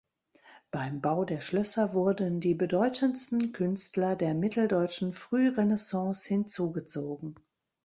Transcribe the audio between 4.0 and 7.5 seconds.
der mitteldeutschen Frührenaissance hinzugezogen.